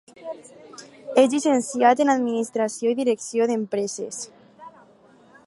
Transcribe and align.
És 1.23 1.27
llicenciat 1.33 2.01
en 2.05 2.13
administració 2.15 2.95
i 2.95 2.99
direcció 3.01 3.49
d'empreses. 3.53 4.25